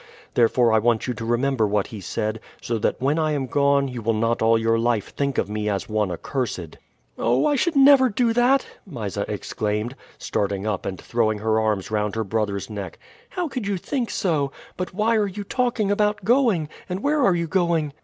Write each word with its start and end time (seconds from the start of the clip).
Therefore 0.33 0.73
I 0.73 0.79
want 0.79 1.05
you 1.05 1.13
to 1.13 1.23
remember 1.23 1.67
what 1.67 1.85
he 1.85 2.01
said, 2.01 2.39
so 2.59 2.79
that 2.79 2.99
when 2.99 3.19
I 3.19 3.33
am 3.33 3.45
gone 3.45 3.87
you 3.87 4.01
will 4.01 4.15
not 4.15 4.41
all 4.41 4.57
your 4.57 4.79
life 4.79 5.13
think 5.15 5.37
of 5.37 5.47
me 5.47 5.69
as 5.69 5.87
one 5.87 6.09
accursed." 6.09 6.79
"Oh! 7.19 7.45
I 7.45 7.55
should 7.55 7.75
never 7.75 8.09
do 8.09 8.33
that!" 8.33 8.65
Mysa 8.87 9.25
exclaimed, 9.31 9.95
starting 10.17 10.65
up 10.65 10.87
and 10.87 10.99
throwing 10.99 11.37
her 11.37 11.59
arms 11.59 11.91
round 11.91 12.15
her 12.15 12.23
brother's 12.23 12.67
neck. 12.67 12.97
"How 13.29 13.47
could 13.47 13.67
you 13.67 13.77
think 13.77 14.09
so? 14.09 14.51
But 14.75 14.91
why 14.91 15.17
are 15.17 15.27
you 15.27 15.43
talking 15.43 15.91
about 15.91 16.23
going, 16.25 16.67
and 16.89 17.03
where 17.03 17.21
are 17.21 17.35
you 17.35 17.45
going?" 17.45 17.93